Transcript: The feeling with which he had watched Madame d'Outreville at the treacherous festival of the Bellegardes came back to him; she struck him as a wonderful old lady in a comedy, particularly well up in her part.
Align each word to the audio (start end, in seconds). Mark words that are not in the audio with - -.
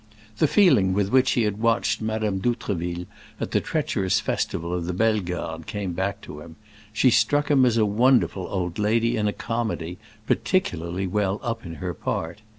The 0.39 0.47
feeling 0.47 0.93
with 0.93 1.11
which 1.11 1.33
he 1.33 1.43
had 1.43 1.59
watched 1.59 2.01
Madame 2.01 2.39
d'Outreville 2.39 3.05
at 3.39 3.51
the 3.51 3.61
treacherous 3.61 4.19
festival 4.19 4.73
of 4.73 4.85
the 4.85 4.95
Bellegardes 4.95 5.67
came 5.67 5.93
back 5.93 6.21
to 6.21 6.39
him; 6.41 6.55
she 6.91 7.11
struck 7.11 7.51
him 7.51 7.65
as 7.67 7.77
a 7.77 7.85
wonderful 7.85 8.47
old 8.49 8.79
lady 8.79 9.15
in 9.15 9.27
a 9.27 9.31
comedy, 9.31 9.99
particularly 10.25 11.05
well 11.05 11.39
up 11.43 11.67
in 11.67 11.75
her 11.75 11.93
part. 11.93 12.41